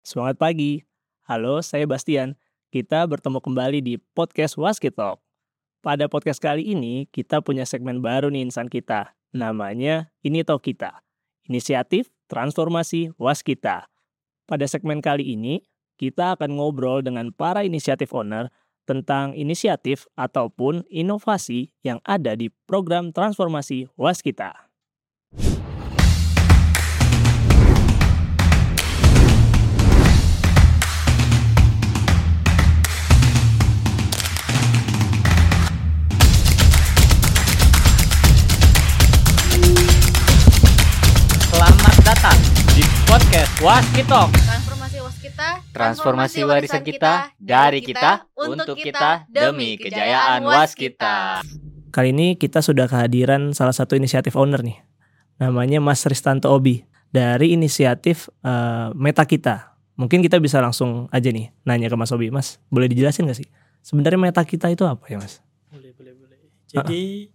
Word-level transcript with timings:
Semangat 0.00 0.40
pagi. 0.40 0.80
Halo, 1.28 1.60
saya 1.60 1.84
Bastian. 1.84 2.32
Kita 2.72 3.04
bertemu 3.04 3.36
kembali 3.36 3.84
di 3.84 3.94
podcast 4.16 4.56
Waskitalk. 4.56 5.20
Pada 5.84 6.08
podcast 6.08 6.40
kali 6.40 6.72
ini, 6.72 7.04
kita 7.12 7.44
punya 7.44 7.68
segmen 7.68 8.00
baru 8.00 8.32
nih 8.32 8.48
insan 8.48 8.72
kita. 8.72 9.12
Namanya 9.36 10.08
Ini 10.24 10.40
Tau 10.40 10.56
Kita. 10.56 11.04
Inisiatif 11.52 12.08
Transformasi 12.32 13.12
Waskita. 13.20 13.92
Pada 14.48 14.64
segmen 14.64 15.04
kali 15.04 15.36
ini, 15.36 15.68
kita 16.00 16.32
akan 16.32 16.56
ngobrol 16.56 17.04
dengan 17.04 17.28
para 17.28 17.60
inisiatif 17.60 18.16
owner 18.16 18.48
tentang 18.88 19.36
inisiatif 19.36 20.08
ataupun 20.16 20.88
inovasi 20.88 21.76
yang 21.84 22.00
ada 22.08 22.32
di 22.40 22.48
program 22.64 23.12
transformasi 23.12 23.92
Waskita. 24.00 24.69
Waskitalk. 43.60 44.32
Transformasi 44.32 44.98
waskita, 45.04 45.48
Transformasi 45.76 46.40
warisan 46.48 46.80
kita 46.80 47.36
dari 47.36 47.84
kita 47.84 48.24
untuk 48.32 48.72
kita 48.72 49.28
demi 49.28 49.76
kejayaan 49.76 50.40
waskita. 50.48 51.44
Kali 51.92 52.08
ini 52.08 52.40
kita 52.40 52.64
sudah 52.64 52.88
kehadiran 52.88 53.52
salah 53.52 53.76
satu 53.76 54.00
inisiatif 54.00 54.32
owner 54.32 54.64
nih. 54.64 54.80
Namanya 55.44 55.76
Mas 55.76 56.00
Ristanto 56.08 56.48
Obi 56.48 56.88
dari 57.12 57.52
inisiatif 57.52 58.32
eh, 58.40 58.96
Meta 58.96 59.28
Kita. 59.28 59.76
Mungkin 60.00 60.24
kita 60.24 60.40
bisa 60.40 60.64
langsung 60.64 61.12
aja 61.12 61.28
nih 61.28 61.52
nanya 61.68 61.92
ke 61.92 61.96
Mas 62.00 62.16
Obi. 62.16 62.32
Mas, 62.32 62.56
boleh 62.72 62.88
dijelasin 62.88 63.28
gak 63.28 63.44
sih? 63.44 63.48
Sebenarnya 63.84 64.16
Meta 64.16 64.40
Kita 64.40 64.72
itu 64.72 64.88
apa 64.88 65.04
ya, 65.12 65.20
Mas? 65.20 65.44
Boleh, 65.68 65.92
boleh, 65.92 66.16
boleh. 66.16 66.38
Jadi 66.64 67.28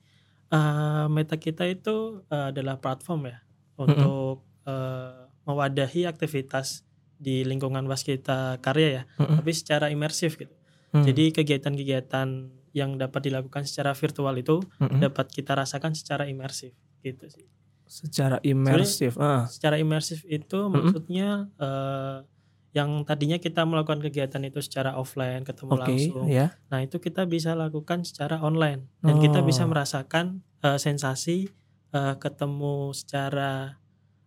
eh, 0.49 1.05
Meta 1.05 1.37
kita 1.37 1.69
itu 1.69 2.25
eh, 2.33 2.49
adalah 2.49 2.81
platform 2.81 3.29
ya 3.29 3.37
untuk 3.77 4.41
eh, 4.65 5.24
mewadahi 5.45 6.05
aktivitas 6.05 6.81
di 7.15 7.41
lingkungan 7.41 7.85
waskita 7.85 8.59
karya 8.59 8.89
ya, 8.91 9.03
Mm-mm. 9.17 9.39
tapi 9.39 9.51
secara 9.53 9.87
imersif 9.87 10.35
gitu. 10.35 10.51
Hmm. 10.91 11.03
Jadi 11.03 11.31
kegiatan-kegiatan 11.31 12.27
yang 12.75 12.99
dapat 12.99 13.23
dilakukan 13.23 13.63
secara 13.63 13.95
virtual 13.95 14.35
itu 14.35 14.59
Mm-mm. 14.77 14.99
dapat 14.99 15.31
kita 15.31 15.55
rasakan 15.55 15.95
secara 15.95 16.27
imersif 16.27 16.75
gitu 16.99 17.25
sih. 17.29 17.45
secara 17.85 18.41
imersif. 18.41 19.13
Ah. 19.15 19.45
Secara 19.45 19.77
imersif 19.77 20.25
itu 20.25 20.57
maksudnya 20.67 21.53
eh, 21.55 22.25
yang 22.73 23.05
tadinya 23.05 23.37
kita 23.37 23.61
melakukan 23.63 24.01
kegiatan 24.01 24.41
itu 24.41 24.57
secara 24.59 24.97
offline 24.97 25.45
ketemu 25.45 25.71
Oke, 25.71 25.81
langsung. 25.85 26.25
ya. 26.27 26.57
Nah, 26.67 26.81
itu 26.81 26.97
kita 26.97 27.23
bisa 27.23 27.53
lakukan 27.53 28.01
secara 28.03 28.41
online 28.41 28.89
dan 28.99 29.21
kita 29.21 29.39
bisa 29.39 29.63
Oh. 29.63 29.69
merasakan 29.69 30.41
eh, 30.59 30.75
sensasi 30.75 31.47
eh, 31.93 32.15
ketemu 32.17 32.89
secara 32.91 33.77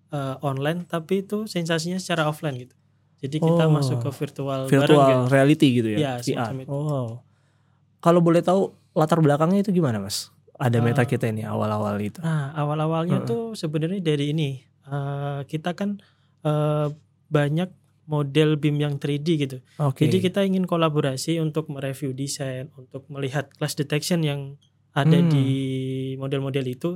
eh, 0.09 0.37
online 0.41 0.85
tapi 0.85 1.23
itu 1.23 1.45
sensasinya 1.45 1.97
secara 1.97 2.25
offline 2.25 2.57
gitu. 2.59 2.75
Jadi 3.19 3.37
kita 3.37 3.67
Oh. 3.67 3.73
masuk 3.73 3.99
ke 3.99 4.11
virtual, 4.11 4.61
bareng 4.65 4.73
Virtual 4.73 5.05
gitu. 5.05 5.23
reality 5.29 5.69
gitu 5.73 5.89
ya. 5.91 5.99
Iya, 5.99 6.13
VR. 6.19 6.53
itu. 6.57 6.71
Oh. 6.71 7.19
Kalau 7.99 8.21
boleh 8.21 8.41
tahu 8.41 8.61
latar 8.93 9.19
belakangnya 9.19 9.61
itu 9.61 9.71
gimana, 9.73 9.99
Mas? 9.99 10.31
Ada 10.55 10.79
Meta 10.81 11.03
Eh, 11.03 11.09
Kita 11.09 11.27
ini 11.27 11.43
awal-awal 11.43 11.99
itu. 11.99 12.19
Nah, 12.19 12.51
awal-awalnya 12.53 13.23
Heeh. 13.23 13.27
tuh 13.27 13.43
sebenarnya 13.55 13.99
dari 14.01 14.33
ini. 14.33 14.51
eh, 14.85 15.41
kita 15.45 15.75
kan 15.75 16.01
eh, 16.41 16.89
banyak 17.29 17.69
model 18.07 18.57
BIM 18.57 18.81
yang 18.81 18.95
3D 18.97 19.37
gitu. 19.37 19.61
Oke. 19.77 20.07
Jadi 20.07 20.17
kita 20.23 20.41
ingin 20.41 20.65
kolaborasi 20.65 21.37
untuk 21.39 21.69
mereview 21.69 22.11
desain, 22.11 22.73
untuk 22.73 23.05
melihat 23.09 23.53
clash 23.53 23.75
detection 23.75 24.23
yang 24.23 24.57
ada 24.91 25.13
Hmm. 25.15 25.29
di 25.29 25.45
model-model 26.17 26.65
itu. 26.65 26.91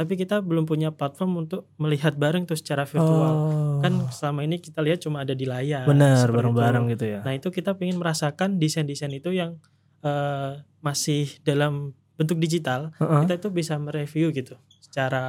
Tapi 0.00 0.16
kita 0.16 0.40
belum 0.40 0.64
punya 0.64 0.88
platform 0.96 1.44
untuk 1.44 1.68
melihat 1.76 2.16
bareng 2.16 2.48
tuh 2.48 2.56
secara 2.56 2.88
virtual. 2.88 3.34
Oh. 3.36 3.84
Kan 3.84 4.08
selama 4.08 4.48
ini 4.48 4.56
kita 4.56 4.80
lihat 4.80 5.04
cuma 5.04 5.20
ada 5.28 5.36
di 5.36 5.44
layar. 5.44 5.84
benar 5.84 6.24
bareng-bareng 6.32 6.88
itu. 6.88 6.92
gitu 6.96 7.04
ya. 7.04 7.20
Nah 7.20 7.36
itu 7.36 7.52
kita 7.52 7.76
ingin 7.76 8.00
merasakan 8.00 8.56
desain-desain 8.56 9.12
itu 9.12 9.28
yang 9.36 9.60
eh, 10.00 10.64
masih 10.80 11.28
dalam 11.44 11.92
bentuk 12.16 12.40
digital. 12.40 12.96
Heeh. 12.96 13.28
Kita 13.28 13.44
itu 13.44 13.48
bisa 13.52 13.76
mereview 13.76 14.32
gitu, 14.32 14.56
secara 14.80 15.20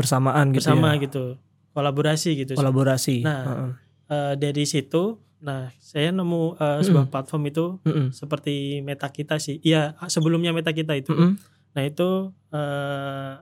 Bersamaan 0.00 0.56
gitu 0.56 0.64
bersama 0.64 0.96
ya. 0.96 1.04
gitu, 1.04 1.36
kolaborasi 1.76 2.30
gitu. 2.40 2.56
Kolaborasi. 2.56 3.20
Nah, 3.28 3.44
Heeh. 3.44 3.70
Eh, 4.04 4.34
dari 4.40 4.64
situ, 4.64 5.20
nah 5.44 5.68
saya 5.80 6.12
nemu 6.16 6.56
eh, 6.56 6.80
sebuah 6.80 7.12
platform 7.12 7.52
itu 7.52 7.64
Mm-mm. 7.84 8.08
seperti 8.16 8.80
meta 8.80 9.12
kita 9.12 9.36
sih. 9.36 9.60
Iya, 9.60 10.00
sebelumnya 10.08 10.56
meta 10.56 10.72
kita 10.72 10.96
itu. 10.96 11.12
Mm-mm. 11.12 11.36
Nah, 11.76 11.82
itu 11.84 12.32
eh 12.56 13.32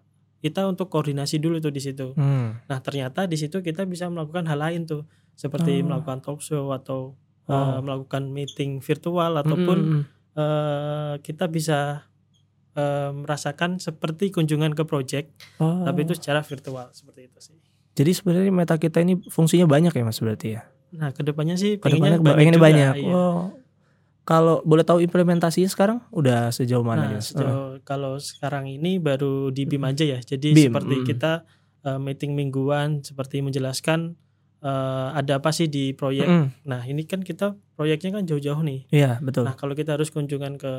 kita 0.42 0.66
untuk 0.66 0.90
koordinasi 0.90 1.38
dulu 1.38 1.56
tuh 1.56 1.70
di 1.70 1.78
situ. 1.78 2.12
Hmm. 2.12 2.58
Nah, 2.66 2.78
ternyata 2.82 3.24
di 3.24 3.38
situ 3.38 3.62
kita 3.62 3.86
bisa 3.86 4.10
melakukan 4.10 4.44
hal 4.44 4.58
lain 4.58 4.84
tuh, 4.84 5.06
seperti 5.32 5.80
Oh. 5.80 5.86
melakukan 5.86 6.18
talk 6.20 6.42
show 6.42 6.68
atau 6.70 7.14
Oh. 7.42 7.78
melakukan 7.78 8.26
meeting 8.26 8.78
virtual 8.78 9.34
ataupun 9.36 9.78
Mm-mm. 9.78 10.02
eh, 10.34 11.14
kita 11.20 11.46
bisa 11.46 12.06
eh, 12.72 13.12
merasakan 13.12 13.76
seperti 13.76 14.32
kunjungan 14.32 14.72
ke 14.72 14.82
project, 14.82 15.28
Oh. 15.56 15.84
tapi 15.84 16.02
itu 16.02 16.16
secara 16.16 16.40
virtual 16.40 16.88
seperti 16.90 17.28
itu 17.28 17.38
sih. 17.38 17.58
Jadi 17.92 18.10
sebenarnya 18.10 18.48
Meta 18.48 18.76
Kita 18.76 18.98
ini 18.98 19.20
fungsinya 19.22 19.68
banyak 19.68 19.92
ya, 19.92 20.02
Mas 20.02 20.16
berarti 20.16 20.56
ya. 20.56 20.64
Nah, 20.92 21.12
ke 21.12 21.20
depannya 21.20 21.54
sih 21.54 21.76
Ke 21.76 21.92
depannya 21.92 22.16
pengennya 22.16 22.32
pengennya 22.32 22.56
juga, 22.56 22.64
banyak. 22.64 22.94
iya. 22.96 23.12
Oh. 23.12 23.52
Kalau 24.22 24.62
boleh 24.62 24.86
tahu 24.86 25.02
implementasinya 25.02 25.66
sekarang 25.66 25.98
udah 26.14 26.54
sejauh 26.54 26.86
mana 26.86 27.10
Nah? 27.10 27.18
Heeh. 27.18 27.22
sejauh 27.22 27.82
kalau 27.82 28.14
sekarang 28.22 28.70
ini 28.70 29.02
baru 29.02 29.50
di 29.50 29.66
BIM 29.66 29.82
aja 29.82 30.06
ya. 30.06 30.18
Jadi 30.22 30.54
BIM, 30.54 30.70
seperti 30.70 30.94
mm. 31.02 31.04
kita 31.10 31.32
uh, 31.82 31.98
meeting 31.98 32.38
mingguan 32.38 33.02
seperti 33.02 33.42
menjelaskan 33.42 34.14
uh, 34.62 35.10
ada 35.12 35.42
apa 35.42 35.50
sih 35.50 35.66
di 35.66 35.92
proyek. 35.92 36.26
Mm-mm. 36.26 36.46
Nah, 36.64 36.82
ini 36.86 37.02
kan 37.04 37.20
kita 37.20 37.58
proyeknya 37.74 38.22
kan 38.22 38.22
jauh-jauh 38.24 38.62
nih. 38.62 38.86
Iya, 38.94 39.18
betul. 39.18 39.44
Nah, 39.44 39.58
kalau 39.58 39.74
kita 39.74 39.98
harus 39.98 40.08
kunjungan 40.14 40.56
ke 40.56 40.72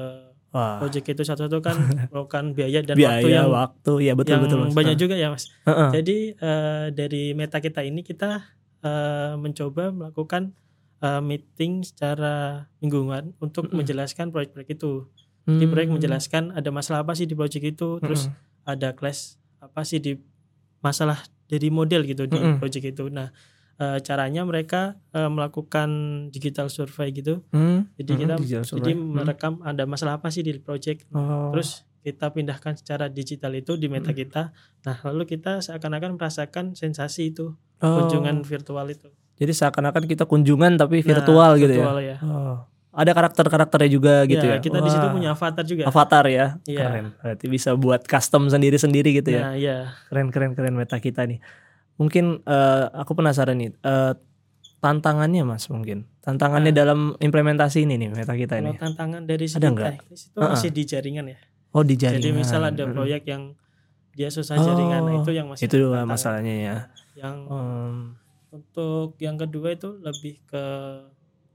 Wah. 0.56 0.80
proyek 0.80 1.14
itu 1.14 1.24
satu-satu 1.28 1.60
kan 1.60 1.76
melakukan 2.12 2.56
biaya 2.56 2.80
dan 2.86 2.96
Biaya, 2.96 3.20
waktu 3.20 3.28
yang 3.30 3.50
waktu, 3.52 3.94
ya 4.08 4.14
betul 4.16 4.32
yang 4.32 4.42
betul 4.48 4.60
Mas. 4.64 4.74
banyak 4.74 4.96
Heeh. 4.96 5.04
juga 5.04 5.16
ya, 5.20 5.28
Mas. 5.30 5.52
Heeh. 5.68 5.90
Jadi 6.00 6.18
uh, 6.40 6.86
dari 6.96 7.24
meta 7.36 7.60
kita 7.60 7.84
ini 7.84 8.02
kita 8.06 8.40
uh, 8.82 9.34
mencoba 9.36 9.92
melakukan 9.92 10.56
uh, 11.04 11.20
meeting 11.20 11.84
secara 11.84 12.66
mingguan 12.80 13.36
untuk 13.38 13.68
Mm-mm. 13.68 13.84
menjelaskan 13.84 14.32
proyek-proyek 14.32 14.74
itu. 14.74 15.12
Jadi 15.44 15.66
proyek 15.68 15.88
Hmm. 15.92 15.96
menjelaskan 16.00 16.44
ada 16.56 16.72
masalah 16.72 17.04
apa 17.04 17.14
sih 17.14 17.28
di 17.28 17.36
proyek 17.36 17.76
itu, 17.76 18.00
terus 18.00 18.32
Mm-mm. 18.32 18.64
ada 18.64 18.96
clash 18.96 19.36
apa 19.60 19.84
sih 19.84 20.00
di 20.00 20.16
masalah 20.80 21.20
dari 21.46 21.68
model 21.68 22.04
gitu 22.04 22.24
di 22.24 22.36
Mm-mm. 22.36 22.58
project 22.58 22.86
itu. 22.90 23.12
Nah, 23.12 23.28
eh, 23.76 24.00
caranya 24.00 24.44
mereka 24.44 24.96
eh, 25.12 25.28
melakukan 25.28 25.90
digital 26.30 26.68
survey 26.68 27.12
gitu. 27.12 27.44
Hmm. 27.52 27.92
Jadi 27.96 28.12
kita 28.18 28.36
survey. 28.64 28.72
jadi 28.80 28.92
Hmm. 28.96 29.12
merekam 29.14 29.54
ada 29.62 29.84
masalah 29.84 30.18
apa 30.18 30.32
sih 30.32 30.42
di 30.42 30.56
project. 30.58 31.04
Oh. 31.12 31.52
Terus 31.52 31.84
kita 32.00 32.32
pindahkan 32.32 32.76
secara 32.76 33.08
digital 33.08 33.52
itu 33.54 33.76
di 33.76 33.88
meta 33.88 34.12
kita. 34.12 34.52
Nah, 34.82 34.98
lalu 35.04 35.24
kita 35.26 35.60
seakan-akan 35.60 36.16
merasakan 36.16 36.72
sensasi 36.74 37.32
itu 37.32 37.56
Oh. 37.80 37.88
kunjungan 38.00 38.44
virtual 38.44 38.88
itu. 38.88 39.12
Jadi 39.36 39.52
seakan-akan 39.52 40.04
kita 40.06 40.24
kunjungan 40.24 40.76
tapi 40.76 41.00
Nah, 41.00 41.08
virtual 41.08 41.52
gitu 41.58 41.74
ya. 41.74 41.84
virtual 41.84 42.00
ya. 42.00 42.18
Oh. 42.22 42.58
Ada 42.92 43.12
karakter-karakternya 43.12 43.90
juga 43.90 44.14
gitu 44.24 44.46
ya. 44.46 44.58
kita 44.60 44.78
di 44.78 44.88
situ 44.88 45.08
punya 45.10 45.34
avatar 45.34 45.64
juga. 45.64 45.84
avatar 45.86 46.26
ya. 46.28 46.46
Iya. 46.64 46.80
Keren. 46.84 47.06
Berarti 47.18 47.46
bisa 47.48 47.70
buat 47.74 48.02
custom 48.04 48.48
sendiri-sendiri 48.48 49.10
gitu 49.16 49.30
ya. 49.32 49.42
Nah, 49.44 49.54
iya. 49.56 49.78
Keren 50.08 50.30
keren 50.30 50.54
keren 50.54 50.74
meta 50.74 50.98
kita 50.98 51.26
nih. 51.26 51.42
Mungkin 51.96 52.42
eh, 52.44 52.86
aku 52.92 53.14
penasaran 53.14 53.58
nih 53.58 53.74
eh, 53.74 54.14
tantangannya 54.80 55.42
Mas 55.44 55.66
mungkin. 55.68 56.06
Tantangannya 56.20 56.70
Nah. 56.70 56.78
dalam 56.78 57.00
implementasi 57.18 57.82
ini 57.82 57.98
nih 57.98 58.10
meta 58.12 58.34
kita 58.34 58.60
ini. 58.60 58.78
tantangan 58.78 59.24
dari 59.24 59.44
Ada 59.44 59.58
segi 59.58 59.66
nggak? 59.68 59.92
teknis 59.98 60.22
itu 60.24 60.38
Heeh. 60.38 60.50
masih 60.52 60.70
di 60.70 60.84
jaringan 60.84 61.26
ya. 61.28 61.38
Oh 61.72 61.82
di 61.82 61.96
jaringan. 61.96 62.22
Jadi 62.22 62.30
misal 62.32 62.62
ada 62.62 62.84
proyek 62.86 63.26
yang 63.26 63.58
dia 64.12 64.30
susah 64.30 64.54
jaringan, 64.56 65.02
nah 65.02 65.12
Oh, 65.12 65.20
itu 65.20 65.32
yang 65.32 65.48
masih 65.50 65.66
itu 65.66 65.78
masalahnya 66.04 66.54
ya. 66.54 66.76
Yang 67.18 67.36
Hmm. 67.50 67.98
Untuk 68.54 69.18
yang 69.18 69.34
kedua 69.36 69.74
itu 69.74 69.98
lebih 69.98 70.38
ke 70.46 70.64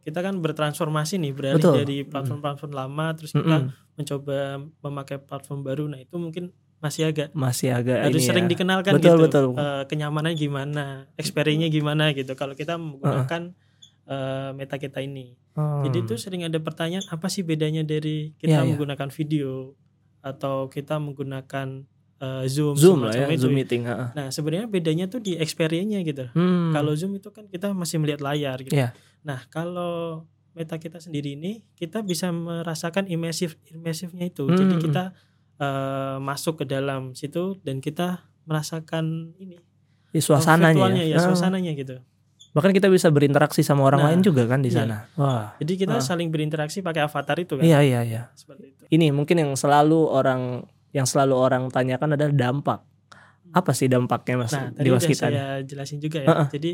kita 0.03 0.25
kan 0.25 0.41
bertransformasi 0.41 1.21
nih 1.21 1.33
beralih 1.37 1.61
Betul. 1.61 1.75
dari 1.85 1.97
platform-platform 2.03 2.73
lama 2.73 3.07
terus 3.15 3.31
kita 3.31 3.57
Mm-mm. 3.61 3.95
mencoba 3.95 4.39
memakai 4.83 5.21
platform 5.21 5.61
baru. 5.63 5.85
Nah 5.87 6.01
itu 6.01 6.17
mungkin 6.17 6.51
masih 6.79 7.11
agak 7.11 7.29
Masih 7.35 7.75
agak 7.75 8.07
harus 8.07 8.23
ini 8.23 8.27
sering 8.27 8.47
ya. 8.47 8.51
dikenalkan 8.55 8.93
Betul, 8.97 9.19
gitu. 9.19 9.23
betul. 9.29 9.45
Eh, 9.59 9.83
kenyamanannya 9.91 10.39
gimana, 10.39 10.85
experience-nya 11.19 11.69
gimana 11.69 12.15
gitu. 12.17 12.33
Kalau 12.35 12.55
kita 12.57 12.79
menggunakan 12.81 13.53
eh, 14.09 14.51
meta 14.57 14.81
kita 14.81 15.05
ini. 15.05 15.37
Hmm. 15.53 15.85
Jadi 15.85 15.97
itu 16.07 16.15
sering 16.17 16.47
ada 16.47 16.57
pertanyaan 16.57 17.05
apa 17.11 17.27
sih 17.29 17.45
bedanya 17.45 17.85
dari 17.85 18.33
kita 18.41 18.49
Iya, 18.49 18.61
iya. 18.65 18.69
menggunakan 18.73 19.11
video 19.13 19.75
atau 20.25 20.71
kita 20.73 20.97
menggunakan 20.97 21.85
eh, 22.19 22.45
Zoom 22.47 22.75
Zoom 22.75 22.99
lah 23.03 23.13
ya, 23.13 23.27
itu. 23.27 23.47
Zoom 23.47 23.55
meeting. 23.55 23.83
heeh. 23.85 24.09
Nah, 24.13 24.27
sebenarnya 24.29 24.67
bedanya 24.67 25.07
tuh 25.07 25.19
di 25.19 25.35
experience-nya 25.35 26.03
gitu. 26.03 26.27
Hmm. 26.33 26.71
Kalau 26.71 26.93
Zoom 26.93 27.15
itu 27.15 27.31
kan 27.31 27.47
kita 27.47 27.71
masih 27.71 27.99
melihat 27.99 28.21
layar 28.21 28.59
gitu. 28.61 28.75
Iya. 28.75 28.91
Nah, 29.21 29.47
kalau 29.47 30.27
meta 30.51 30.75
kita 30.75 30.99
sendiri 30.99 31.35
ini 31.35 31.63
kita 31.73 32.03
bisa 32.03 32.29
merasakan 32.29 33.07
imersif 33.07 33.55
imersifnya 33.69 34.27
itu. 34.27 34.45
Jadi 34.45 34.75
Hmm. 34.75 34.83
kita 34.83 35.05
eh, 35.57 36.17
masuk 36.19 36.59
ke 36.59 36.65
dalam 36.65 37.13
situ 37.13 37.59
dan 37.63 37.79
kita 37.79 38.23
merasakan 38.45 39.35
ini 39.37 39.59
Di 40.09 40.15
eh, 40.15 40.23
suasananya. 40.23 40.71
virtualnya 40.71 41.05
ya, 41.05 41.17
Ah. 41.17 41.25
suasananya 41.25 41.75
gitu. 41.75 41.99
Bahkan 42.49 42.71
kita 42.73 42.87
bisa 42.87 43.11
berinteraksi 43.11 43.61
sama 43.61 43.83
orang 43.83 44.01
Nah, 44.01 44.09
lain 44.09 44.23
juga 44.23 44.47
kan 44.47 44.59
di 44.59 44.71
iya. 44.71 44.87
sana. 44.87 45.11
Wah. 45.15 45.59
Jadi 45.59 45.75
kita 45.77 45.99
Ah. 45.99 46.01
saling 46.01 46.31
berinteraksi 46.31 46.79
pakai 46.79 47.03
avatar 47.03 47.37
itu 47.37 47.55
kan. 47.55 47.63
Iya 47.63 47.83
iya 47.83 48.01
iya. 48.03 48.23
Seperti 48.33 48.71
itu. 48.71 48.83
Ini 48.89 49.11
mungkin 49.11 49.35
yang 49.37 49.53
selalu 49.53 49.99
orang 50.09 50.63
yang 50.91 51.05
selalu 51.05 51.35
orang 51.37 51.63
tanyakan 51.69 52.17
adalah 52.17 52.33
dampak. 52.33 52.81
Apa 53.49 53.73
sih 53.73 53.89
dampaknya 53.89 54.45
Mas 54.45 54.53
Nah, 54.53 54.69
di 54.73 54.89
nih? 54.89 55.17
saya 55.17 55.45
jelasin 55.65 55.99
juga 55.99 56.21
ya. 56.21 56.29
Heeh. 56.29 56.49
Jadi 56.53 56.71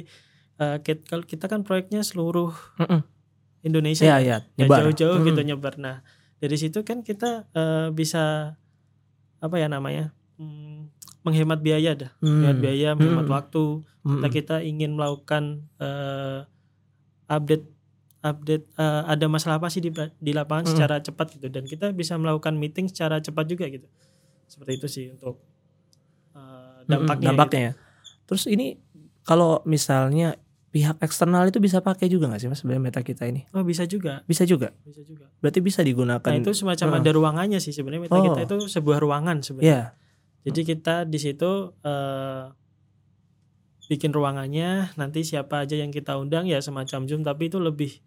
eh, 0.58 0.76
kit- 0.82 1.06
kalau 1.06 1.22
kita 1.22 1.46
kan 1.46 1.62
proyeknya 1.62 2.02
seluruh 2.02 2.50
Mm-mm. 2.78 3.00
Indonesia 3.62 4.04
Iya 4.04 4.16
ya. 4.18 4.36
Ya, 4.54 4.66
nyebar. 4.66 4.82
jauh-jauh 4.82 5.18
Mm-mm. 5.18 5.28
gitu 5.28 5.40
nyebar. 5.42 5.74
Nah, 5.78 6.02
dari 6.38 6.56
situ 6.58 6.82
kan 6.82 7.00
kita 7.00 7.46
eh, 7.50 7.88
bisa 7.90 8.54
apa 9.38 9.56
ya 9.56 9.70
namanya? 9.70 10.10
Hmm, 10.34 10.90
menghemat 11.22 11.62
biaya 11.62 11.94
dah. 11.94 12.10
Hmm. 12.18 12.42
Menghemat 12.42 12.58
biaya, 12.58 12.88
menghemat 12.92 13.26
Hmm. 13.26 13.34
waktu. 13.34 13.64
Mm-mm. 14.02 14.20
Kita 14.20 14.28
kita 14.28 14.56
ingin 14.60 14.98
melakukan 14.98 15.44
eh, 15.78 16.42
update 17.26 17.66
update 18.24 18.64
eh, 18.74 19.02
ada 19.04 19.28
masalah 19.28 19.60
apa 19.60 19.68
sih 19.68 19.78
di 19.78 19.92
di 20.16 20.32
lapangan 20.32 20.64
Hmm. 20.64 20.72
secara 20.72 20.96
cepat 20.98 21.26
gitu 21.30 21.46
dan 21.46 21.62
kita 21.62 21.92
bisa 21.92 22.16
melakukan 22.16 22.56
meeting 22.56 22.88
secara 22.88 23.20
cepat 23.20 23.44
juga 23.44 23.68
gitu. 23.68 23.84
Seperti 24.44 24.72
itu 24.74 24.86
sih 24.88 25.06
untuk 25.10 25.38
Mm-mm, 26.32 26.88
dampaknya. 26.88 27.26
dampaknya 27.30 27.60
gitu. 27.60 27.68
ya. 27.68 27.72
Terus 28.24 28.44
ini 28.46 28.66
kalau 29.22 29.60
misalnya 29.64 30.40
pihak 30.68 30.98
eksternal 30.98 31.46
itu 31.46 31.56
bisa 31.58 31.78
pakai 31.78 32.08
juga 32.08 32.26
nggak 32.26 32.40
sih 32.40 32.48
Mas 32.48 32.58
sebenarnya 32.58 32.82
meta 32.82 33.00
kita 33.00 33.24
ini? 33.24 33.46
Oh, 33.52 33.62
bisa 33.62 33.84
juga, 33.84 34.24
Bisa 34.24 34.42
juga. 34.42 34.74
bisa 34.82 35.00
juga. 35.00 35.30
Berarti 35.38 35.60
bisa 35.60 35.80
digunakan. 35.80 36.18
Nah, 36.24 36.34
itu 36.36 36.50
semacam 36.50 36.88
Heeh. 36.90 37.00
ada 37.00 37.10
ruangannya 37.12 37.58
sih 37.58 37.70
sebenarnya 37.70 38.08
meta 38.08 38.16
Oh. 38.16 38.24
kita 38.26 38.40
itu 38.42 38.56
sebuah 38.66 38.98
ruangan 38.98 39.38
sebenarnya. 39.38 39.70
Iya. 39.70 39.82
Jadi 40.44 40.60
kita 40.66 40.94
di 41.04 41.18
situ 41.18 41.50
eh, 41.80 42.44
bikin 43.84 44.10
ruangannya, 44.10 44.92
nanti 44.94 45.20
siapa 45.22 45.62
aja 45.62 45.76
yang 45.76 45.88
kita 45.88 46.16
undang 46.16 46.44
ya 46.44 46.58
semacam 46.58 47.04
Zoom 47.04 47.20
tapi 47.20 47.46
itu 47.46 47.60
lebih 47.60 48.00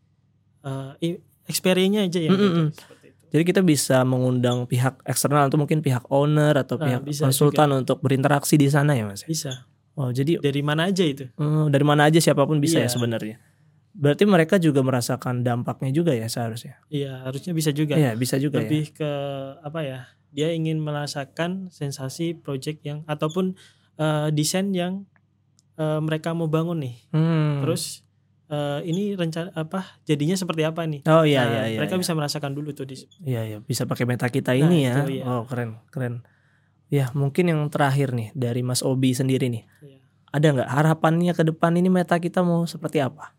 eh 0.68 0.92
i- 1.06 1.22
experience-nya 1.46 2.02
aja 2.04 2.20
beda, 2.20 2.36
seperti 2.70 3.06
itu. 3.08 3.20
Jadi 3.28 3.44
kita 3.46 3.62
bisa 3.62 4.04
mengundang 4.04 4.64
pihak 4.66 5.00
eksternal 5.04 5.48
atau 5.48 5.56
mungkin 5.56 5.80
pihak 5.80 6.04
owner 6.10 6.56
atau 6.56 6.76
Nah, 6.76 7.00
pihak 7.00 7.02
konsultan 7.18 7.72
untuk 7.74 8.00
berinteraksi 8.00 8.56
di 8.56 8.68
sana 8.68 8.92
ya 8.92 9.04
Mas. 9.04 9.24
Bisa. 9.24 9.68
Oh, 9.94 10.12
jadi 10.12 10.38
Dari 10.38 10.62
mana 10.62 10.88
aja 10.88 11.02
itu? 11.02 11.26
hmm, 11.34 11.68
dari 11.68 11.82
mana 11.82 12.06
aja 12.06 12.20
siapa 12.20 12.44
pun 12.44 12.60
bisa 12.60 12.78
ya 12.78 12.86
Iya. 12.86 12.94
sebenarnya. 12.94 13.38
Berarti 13.92 14.24
mereka 14.24 14.56
juga 14.58 14.80
merasakan 14.80 15.42
dampaknya 15.42 15.90
juga 15.90 16.14
ya 16.14 16.28
seharusnya. 16.28 16.78
Iya, 16.88 17.26
harusnya 17.26 17.50
bisa 17.52 17.74
juga. 17.74 17.98
Iya, 17.98 18.14
bisa 18.14 18.38
juga 18.38 18.62
ya. 18.62 18.70
lebih 18.70 18.94
ke 18.94 19.12
apa 19.60 19.80
ya? 19.82 20.00
Dia 20.30 20.54
ingin 20.54 20.78
merasakan 20.78 21.68
sensasi 21.68 22.36
project 22.36 22.84
yang 22.84 23.02
ataupun 23.06 23.58
eh, 23.98 24.30
desain 24.30 24.70
yang 24.70 25.10
eh, 25.76 26.00
mereka 26.00 26.32
mau 26.32 26.46
bangun 26.46 26.78
nih. 26.78 26.96
Hmm. 27.10 27.66
Terus 27.66 28.06
eh, 28.48 28.80
ini 28.88 29.14
rencana 29.14 29.52
apa? 29.54 30.00
Jadinya 30.04 30.36
seperti 30.36 30.64
apa 30.64 30.84
nih? 30.88 31.02
Oh 31.08 31.24
iya 31.24 31.44
Nah, 31.44 31.52
iya 31.52 31.64
iya. 31.76 31.80
mereka 31.84 31.96
iya. 31.96 32.02
bisa 32.04 32.14
merasakan 32.16 32.52
dulu 32.56 32.72
tuh 32.72 32.88
di 32.88 32.96
Iya 33.24 33.42
iya 33.44 33.58
bisa 33.60 33.84
pakai 33.84 34.08
meta 34.08 34.28
kita 34.28 34.56
Nah, 34.56 34.62
ini 34.68 34.78
ya. 34.88 34.94
itu, 35.04 35.22
iya. 35.22 35.24
Oh 35.28 35.44
keren 35.46 35.80
keren. 35.92 36.24
Ya 36.88 37.12
mungkin 37.12 37.52
yang 37.52 37.62
terakhir 37.68 38.16
nih 38.16 38.32
dari 38.32 38.64
Mas 38.64 38.80
Obi 38.82 39.12
sendiri 39.12 39.52
nih. 39.52 39.64
Iya. 39.84 40.00
Ada 40.32 40.48
nggak 40.56 40.70
harapannya 40.72 41.34
ke 41.36 41.44
depan 41.44 41.76
ini 41.76 41.88
meta 41.92 42.16
kita 42.20 42.44
mau 42.44 42.64
seperti 42.64 43.04
apa? 43.04 43.36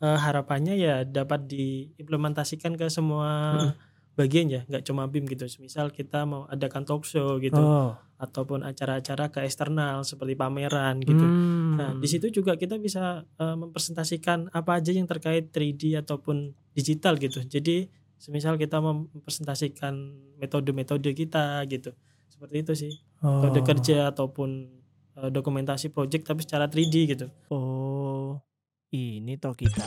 Eh, 0.00 0.16
harapannya 0.16 0.80
ya 0.80 1.04
dapat 1.04 1.44
diimplementasikan 1.44 2.72
ke 2.80 2.88
semua 2.88 3.52
Mm-mm. 3.68 3.72
Bagian 4.18 4.46
ya, 4.50 4.60
nggak 4.68 4.84
cuma 4.84 5.06
BIM 5.06 5.24
gitu. 5.30 5.46
Misal 5.62 5.88
kita 5.90 6.26
mau 6.26 6.44
adakan 6.50 6.84
talk 6.84 7.06
show 7.06 7.38
gitu, 7.40 7.56
Oh. 7.56 7.94
ataupun 8.20 8.60
acara-acara 8.62 9.32
ke 9.32 9.40
eksternal 9.46 10.04
seperti 10.04 10.36
pameran 10.36 11.00
gitu. 11.00 11.24
Hmm. 11.24 11.74
Nah, 11.78 11.90
di 11.96 12.04
situ 12.04 12.28
juga 12.28 12.58
kita 12.58 12.76
bisa 12.76 13.24
eh, 13.24 13.56
mempresentasikan 13.56 14.52
apa 14.52 14.82
aja 14.82 14.92
yang 14.92 15.08
terkait 15.08 15.48
3D 15.48 15.96
ataupun 15.96 16.52
digital 16.76 17.16
gitu. 17.16 17.40
Jadi, 17.40 17.88
semisal 18.20 18.60
kita 18.60 18.76
mempresentasikan 18.84 19.96
metode-metode 20.36 21.16
kita 21.16 21.64
gitu. 21.64 21.96
Seperti 22.28 22.56
itu 22.60 22.72
sih. 22.76 22.92
Oh. 23.24 23.40
Metode 23.40 23.64
kerja 23.64 24.12
ataupun 24.12 24.68
eh, 25.16 25.30
dokumentasi 25.32 25.88
project 25.88 26.28
tapi 26.28 26.44
secara 26.44 26.68
3D 26.68 26.94
gitu. 27.16 27.26
Oh. 27.48 28.36
Ini 28.90 29.38
toh 29.40 29.54
kita. 29.56 29.86